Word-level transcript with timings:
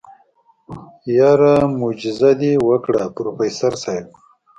يره 1.17 1.53
موجيزه 1.77 2.31
دې 2.41 2.53
وکړه 2.69 3.03
پروفيسر 3.15 3.73
صيب. 3.83 4.05